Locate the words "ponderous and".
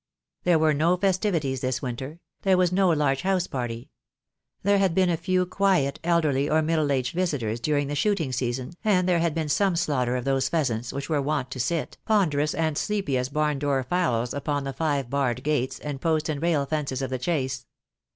12.03-12.79